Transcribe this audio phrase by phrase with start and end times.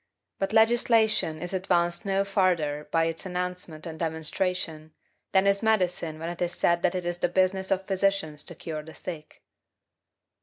[0.39, 4.93] But legislation is advanced no farther by its announcement and demonstration,
[5.31, 8.55] than is medicine when it is said that it is the business of physicians to
[8.55, 9.43] cure the sick."